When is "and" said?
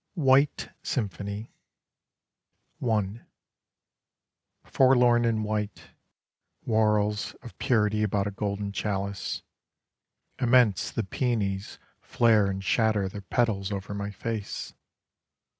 5.25-5.43, 12.47-12.63